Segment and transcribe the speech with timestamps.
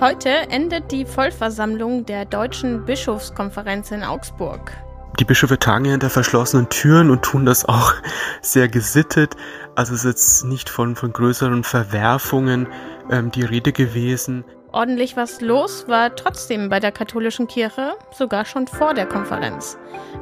[0.00, 4.72] Heute endet die Vollversammlung der Deutschen Bischofskonferenz in Augsburg.
[5.18, 7.92] Die Bischöfe tagen ja hinter verschlossenen Türen und tun das auch
[8.40, 9.36] sehr gesittet.
[9.76, 12.66] Also es ist jetzt nicht von, von größeren Verwerfungen
[13.10, 14.42] ähm, die Rede gewesen.
[14.72, 19.76] Ordentlich was los war trotzdem bei der katholischen Kirche, sogar schon vor der Konferenz.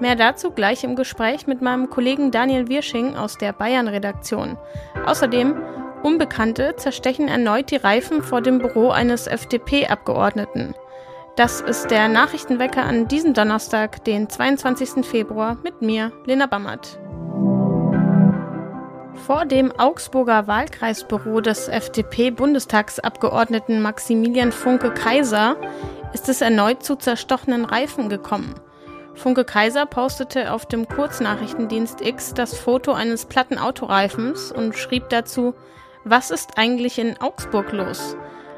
[0.00, 4.56] Mehr dazu gleich im Gespräch mit meinem Kollegen Daniel Wirsching aus der Bayern-Redaktion.
[5.04, 5.56] Außerdem
[6.04, 10.74] Unbekannte zerstechen erneut die Reifen vor dem Büro eines FDP-Abgeordneten.
[11.34, 15.06] Das ist der Nachrichtenwecker an diesem Donnerstag, den 22.
[15.06, 16.98] Februar, mit mir, Lena Bammert.
[19.26, 25.56] Vor dem Augsburger Wahlkreisbüro des FDP-Bundestagsabgeordneten Maximilian Funke Kaiser
[26.12, 28.56] ist es erneut zu zerstochenen Reifen gekommen.
[29.14, 35.54] Funke Kaiser postete auf dem Kurznachrichtendienst X das Foto eines platten Autoreifens und schrieb dazu,
[36.04, 38.16] was ist eigentlich in Augsburg los?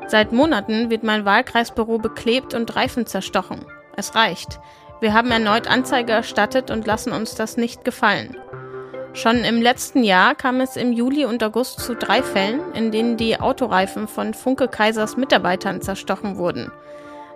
[0.08, 3.64] Seit Monaten wird mein Wahlkreisbüro beklebt und Reifen zerstochen.
[3.96, 4.60] Es reicht.
[5.00, 8.36] Wir haben erneut Anzeige erstattet und lassen uns das nicht gefallen.
[9.14, 13.16] Schon im letzten Jahr kam es im Juli und August zu drei Fällen, in denen
[13.16, 16.70] die Autoreifen von Funke Kaisers Mitarbeitern zerstochen wurden.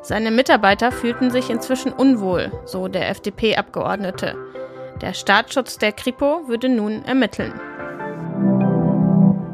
[0.02, 4.36] Seine Mitarbeiter fühlten sich inzwischen unwohl, so der FDP-Abgeordnete.
[5.00, 7.58] Der Staatsschutz der Kripo würde nun ermitteln.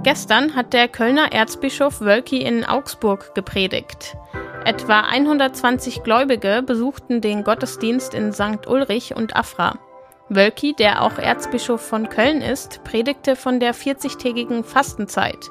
[0.07, 4.17] Gestern hat der Kölner Erzbischof Wölki in Augsburg gepredigt.
[4.65, 8.69] Etwa 120 Gläubige besuchten den Gottesdienst in St.
[8.69, 9.81] Ulrich und Afra.
[10.29, 15.51] Wölki, der auch Erzbischof von Köln ist, predigte von der 40-tägigen Fastenzeit.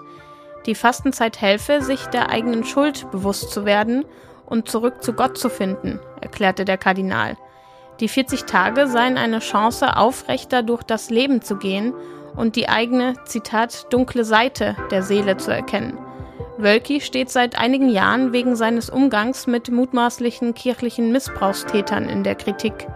[0.67, 4.05] Die Fastenzeit helfe, sich der eigenen Schuld bewusst zu werden
[4.45, 7.35] und zurück zu Gott zu finden, erklärte der Kardinal.
[7.99, 11.93] Die 40 Tage seien eine Chance, aufrechter durch das Leben zu gehen
[12.35, 15.97] und die eigene, Zitat, dunkle Seite der Seele zu erkennen.
[16.57, 22.87] Wölki steht seit einigen Jahren wegen seines Umgangs mit mutmaßlichen kirchlichen Missbrauchstätern in der Kritik.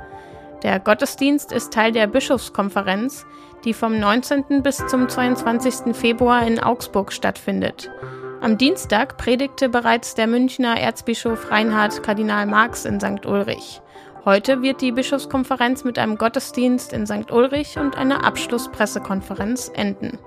[0.64, 3.26] Der Gottesdienst ist Teil der Bischofskonferenz,
[3.66, 4.64] die vom 19.
[4.64, 5.96] bis zum 22.
[5.96, 7.90] Februar in Augsburg stattfindet.
[8.42, 13.26] Am Dienstag predigte bereits der Münchner Erzbischof Reinhard Kardinal Marx in St.
[13.26, 13.82] Ulrich.
[14.26, 17.32] Heute wird die Bischofskonferenz mit einem Gottesdienst in St.
[17.32, 20.20] Ulrich und einer Abschlusspressekonferenz enden.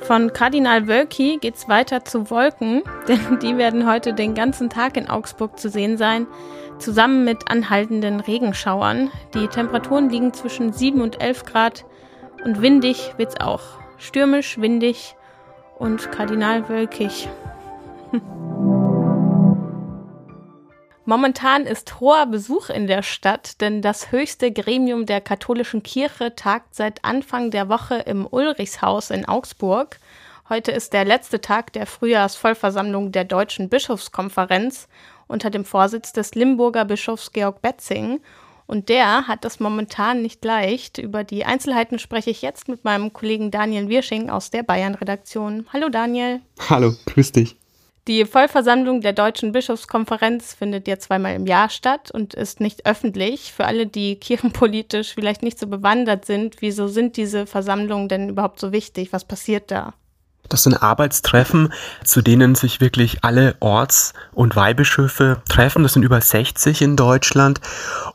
[0.00, 5.10] Von Kardinal Wölki geht's weiter zu Wolken, denn die werden heute den ganzen Tag in
[5.10, 6.26] Augsburg zu sehen sein,
[6.78, 9.10] zusammen mit anhaltenden Regenschauern.
[9.34, 11.84] Die Temperaturen liegen zwischen 7 und 11 Grad
[12.44, 13.62] und windig wird's auch.
[13.98, 15.16] Stürmisch, windig
[15.78, 17.28] und Kardinal Wölkig.
[21.10, 26.76] Momentan ist hoher Besuch in der Stadt, denn das höchste Gremium der katholischen Kirche tagt
[26.76, 29.98] seit Anfang der Woche im Ulrichshaus in Augsburg.
[30.48, 34.86] Heute ist der letzte Tag der Frühjahrsvollversammlung der Deutschen Bischofskonferenz
[35.26, 38.20] unter dem Vorsitz des Limburger Bischofs Georg Betzing.
[38.68, 40.98] Und der hat es momentan nicht leicht.
[40.98, 45.66] Über die Einzelheiten spreche ich jetzt mit meinem Kollegen Daniel Wirsching aus der Bayern-Redaktion.
[45.72, 46.40] Hallo Daniel.
[46.68, 47.59] Hallo, grüß dich.
[48.08, 53.52] Die Vollversammlung der Deutschen Bischofskonferenz findet ja zweimal im Jahr statt und ist nicht öffentlich.
[53.52, 58.58] Für alle, die kirchenpolitisch vielleicht nicht so bewandert sind, wieso sind diese Versammlungen denn überhaupt
[58.58, 59.12] so wichtig?
[59.12, 59.92] Was passiert da?
[60.48, 61.72] Das sind Arbeitstreffen,
[62.02, 65.84] zu denen sich wirklich alle Orts- und Weihbischöfe treffen.
[65.84, 67.60] Das sind über 60 in Deutschland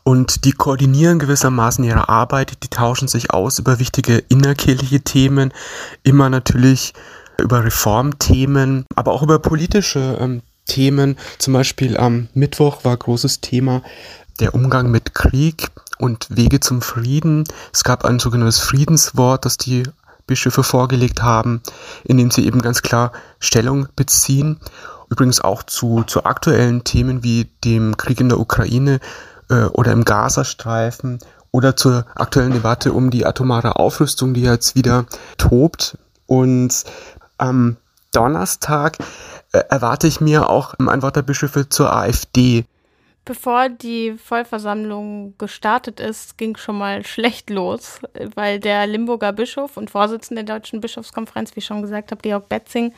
[0.04, 2.64] und die koordinieren gewissermaßen ihre Arbeit.
[2.64, 5.54] Die tauschen sich aus über wichtige innerkirchliche Themen,
[6.04, 6.94] immer natürlich
[7.42, 11.18] über Reformthemen, aber auch über politische ähm, Themen.
[11.38, 13.82] Zum Beispiel am Mittwoch war großes Thema
[14.40, 17.46] der Umgang mit Krieg und Wege zum Frieden.
[17.74, 19.84] Es gab ein sogenanntes Friedenswort, das die
[20.28, 21.62] Bischöfe vorgelegt haben,
[22.04, 24.60] in dem sie eben ganz klar Stellung beziehen.
[25.10, 29.00] Übrigens auch zu, zu aktuellen Themen wie dem Krieg in der Ukraine
[29.50, 31.20] äh, oder im Gazastreifen
[31.52, 35.06] oder zur aktuellen Debatte um die atomare Aufrüstung, die jetzt wieder
[35.38, 35.98] tobt.
[36.28, 36.84] Und
[37.38, 37.78] am
[38.12, 38.98] Donnerstag
[39.52, 42.66] äh, erwarte ich mir auch ein Wort der Bischöfe zur AfD.
[43.26, 48.00] Bevor die Vollversammlung gestartet ist, ging schon mal schlecht los,
[48.36, 52.48] weil der Limburger Bischof und Vorsitzende der Deutschen Bischofskonferenz, wie ich schon gesagt habe, Georg
[52.50, 52.94] Betzing,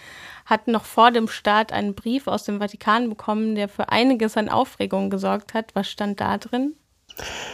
[0.45, 4.49] hat noch vor dem Start einen Brief aus dem Vatikan bekommen, der für einiges an
[4.49, 5.71] Aufregung gesorgt hat.
[5.75, 6.73] Was stand da drin?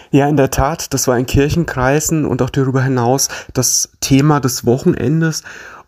[0.10, 4.66] Ja, in der Tat, das war in Kirchenkreisen und auch darüber hinaus das Thema des
[4.66, 5.44] Wochenendes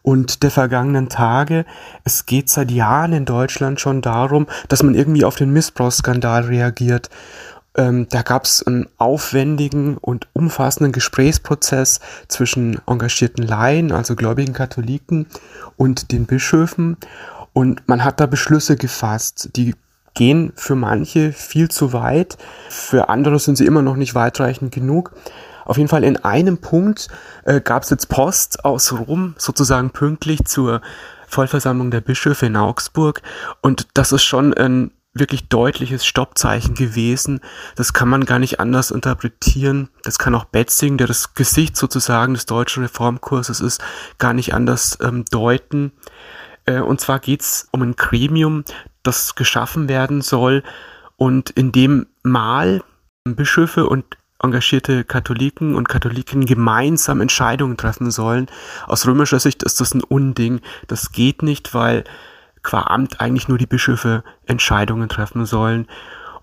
[0.06, 1.66] und der vergangenen Tage.
[2.04, 7.10] Es geht seit Jahren in Deutschland schon darum, dass man irgendwie auf den Missbrauchsskandal reagiert.
[7.76, 15.26] Ähm, da gab es einen aufwendigen und umfassenden Gesprächsprozess zwischen engagierten Laien, also gläubigen Katholiken
[15.76, 16.98] und den Bischöfen.
[17.54, 19.74] Und man hat da Beschlüsse gefasst, die
[20.14, 22.38] gehen für manche viel zu weit,
[22.70, 25.14] für andere sind sie immer noch nicht weitreichend genug.
[25.66, 27.10] Auf jeden Fall in einem Punkt
[27.44, 30.82] äh, gab es jetzt Post aus Rom, sozusagen pünktlich zur
[31.28, 33.22] Vollversammlung der Bischöfe in Augsburg.
[33.62, 37.40] Und das ist schon ein wirklich deutliches Stoppzeichen gewesen.
[37.76, 39.90] Das kann man gar nicht anders interpretieren.
[40.04, 43.82] Das kann auch Betzing, der das Gesicht sozusagen des deutschen Reformkurses ist,
[44.18, 45.94] gar nicht anders ähm, deuten.
[46.66, 48.66] Äh, und zwar geht's um ein Gremium,
[49.04, 50.64] das geschaffen werden soll
[51.16, 52.84] und in dem mal
[53.24, 54.06] Bischöfe und
[54.42, 58.48] engagierte Katholiken und Katholiken gemeinsam Entscheidungen treffen sollen.
[58.88, 60.62] Aus römischer Sicht ist das ein Unding.
[60.88, 62.04] Das geht nicht, weil
[62.64, 65.88] qua Amt eigentlich nur die Bischöfe Entscheidungen treffen sollen.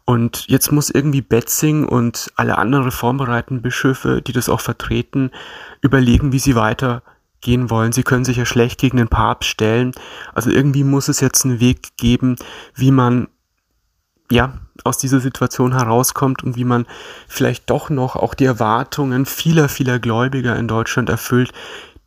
[0.04, 5.30] Und jetzt muss irgendwie Betzing und alle anderen reformbereiten Bischöfe, die das auch vertreten,
[5.80, 7.92] überlegen, wie sie weitergehen wollen.
[7.92, 9.92] Sie können sich ja schlecht gegen den Papst stellen.
[10.34, 12.36] Also irgendwie muss es jetzt einen Weg geben,
[12.74, 13.28] wie man
[14.32, 16.86] ja, aus dieser Situation herauskommt und wie man
[17.28, 21.52] vielleicht doch noch auch die Erwartungen vieler, vieler Gläubiger in Deutschland erfüllt,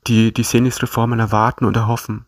[0.08, 2.26] die die Senisreformen erwarten und erhoffen.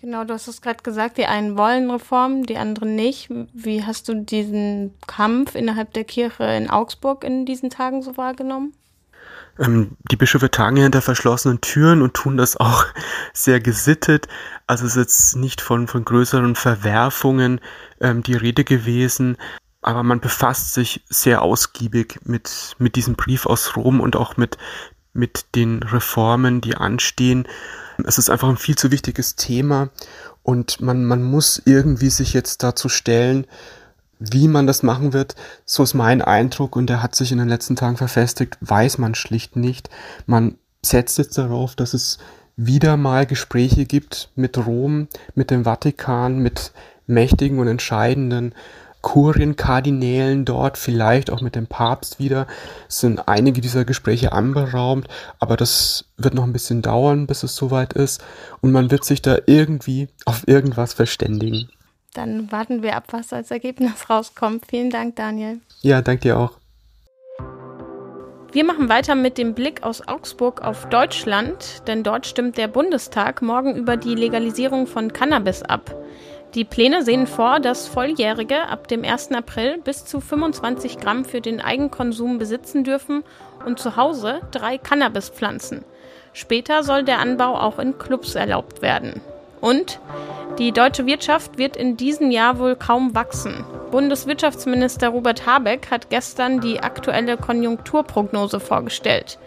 [0.00, 3.28] Genau, du hast es gerade gesagt, die einen wollen Reformen, die anderen nicht.
[3.52, 8.72] Wie hast du diesen Kampf innerhalb der Kirche in Augsburg in diesen Tagen so wahrgenommen?
[9.58, 12.86] Ähm, die Bischöfe tagen hinter verschlossenen Türen und tun das auch
[13.32, 14.28] sehr gesittet.
[14.66, 17.60] Also es ist jetzt nicht von, von größeren Verwerfungen
[18.00, 19.36] ähm, die Rede gewesen,
[19.82, 24.58] aber man befasst sich sehr ausgiebig mit, mit diesem Brief aus Rom und auch mit,
[25.12, 27.46] mit den Reformen, die anstehen.
[28.04, 29.90] Es ist einfach ein viel zu wichtiges Thema
[30.42, 33.46] und man, man muss irgendwie sich jetzt dazu stellen,
[34.20, 35.34] wie man das machen wird,
[35.64, 39.14] so ist mein Eindruck und der hat sich in den letzten Tagen verfestigt, weiß man
[39.14, 39.88] schlicht nicht.
[40.26, 42.18] Man setzt jetzt darauf, dass es
[42.56, 46.72] wieder mal Gespräche gibt mit Rom, mit dem Vatikan, mit
[47.06, 48.54] mächtigen und entscheidenden
[49.00, 52.46] Kurienkardinälen dort, vielleicht auch mit dem Papst wieder,
[52.86, 55.08] es sind einige dieser Gespräche anberaumt,
[55.38, 58.22] aber das wird noch ein bisschen dauern, bis es soweit ist
[58.60, 61.70] und man wird sich da irgendwie auf irgendwas verständigen.
[62.14, 64.66] Dann warten wir ab, was als Ergebnis rauskommt.
[64.68, 65.60] Vielen Dank, Daniel.
[65.82, 66.60] Ja, danke dir auch.
[68.52, 73.42] Wir machen weiter mit dem Blick aus Augsburg auf Deutschland, denn dort stimmt der Bundestag
[73.42, 75.94] morgen über die Legalisierung von Cannabis ab.
[76.54, 79.30] Die Pläne sehen vor, dass Volljährige ab dem 1.
[79.30, 83.22] April bis zu 25 Gramm für den Eigenkonsum besitzen dürfen
[83.64, 85.84] und zu Hause drei Cannabispflanzen.
[86.32, 89.20] Später soll der Anbau auch in Clubs erlaubt werden.
[89.60, 90.00] Und
[90.58, 93.64] die deutsche Wirtschaft wird in diesem Jahr wohl kaum wachsen.
[93.90, 99.38] Bundeswirtschaftsminister Robert Habeck hat gestern die aktuelle Konjunkturprognose vorgestellt.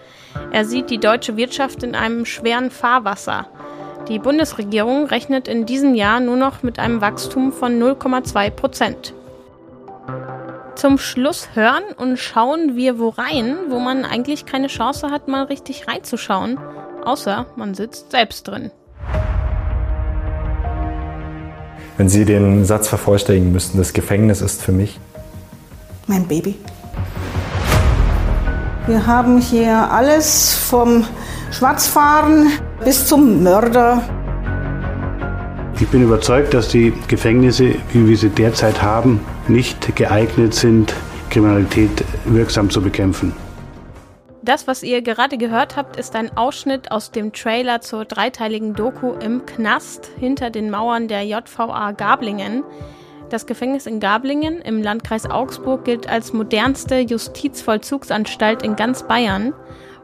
[0.51, 3.48] Er sieht die deutsche Wirtschaft in einem schweren Fahrwasser.
[4.07, 9.13] Die Bundesregierung rechnet in diesem Jahr nur noch mit einem Wachstum von 0,2 Prozent.
[10.75, 15.44] Zum Schluss hören und schauen wir wo rein, wo man eigentlich keine Chance hat, mal
[15.44, 16.59] richtig reinzuschauen,
[17.06, 18.71] außer man sitzt selbst drin.
[21.98, 25.00] Wenn Sie den Satz vervollständigen müssten, das Gefängnis ist für mich?
[26.07, 26.56] Mein Baby.
[28.88, 31.06] Wir haben hier alles vom
[31.51, 32.51] Schwarzfahren
[32.84, 34.01] bis zum Mörder.
[35.80, 40.94] Ich bin überzeugt, dass die Gefängnisse, wie wir sie derzeit haben, nicht geeignet sind,
[41.30, 43.33] Kriminalität wirksam zu bekämpfen.
[44.44, 49.14] Das, was ihr gerade gehört habt, ist ein Ausschnitt aus dem Trailer zur dreiteiligen Doku
[49.14, 52.66] im Knast hinter den Mauern der JVA Gablingen.
[53.30, 59.54] Das Gefängnis in Gablingen im Landkreis Augsburg gilt als modernste Justizvollzugsanstalt in ganz Bayern.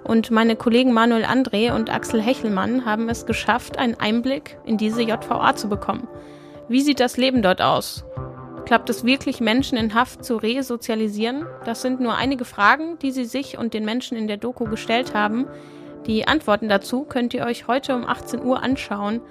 [0.06, 5.02] Und meine Kollegen Manuel André und Axel Hechelmann haben es geschafft, einen Einblick in diese
[5.02, 6.08] JVA zu bekommen.
[6.70, 8.06] Wie sieht das Leben dort aus?
[8.70, 11.48] Klappt es wirklich, Menschen in Haft zu resozialisieren?
[11.66, 15.16] Das sind nur einige Fragen, die sie sich und den Menschen in der Doku gestellt
[15.16, 15.48] haben.
[16.06, 19.22] Die Antworten dazu könnt ihr euch heute um 18 Uhr anschauen,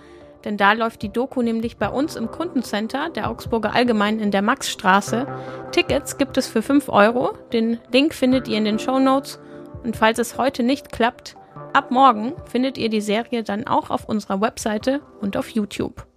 [0.44, 4.42] denn da läuft die Doku nämlich bei uns im Kundencenter der Augsburger Allgemein in der
[4.42, 5.28] Maxstraße.
[5.70, 7.34] Tickets gibt es für 5 Euro.
[7.52, 9.38] Den Link findet ihr in den Show Notes
[9.84, 11.36] und falls es heute nicht klappt,
[11.74, 16.08] ab morgen findet ihr die Serie dann auch auf unserer Webseite und auf YouTube.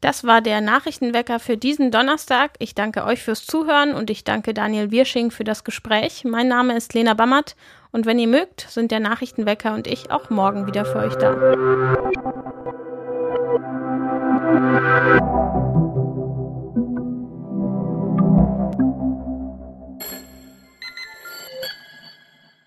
[0.00, 2.52] Das war der Nachrichtenwecker für diesen Donnerstag.
[2.58, 6.24] Ich danke euch fürs Zuhören und ich danke Daniel Wirsching für das Gespräch.
[6.24, 7.54] Mein Name ist Lena Bammert
[7.92, 11.36] und wenn ihr mögt, sind der Nachrichtenwecker und ich auch morgen wieder für euch da.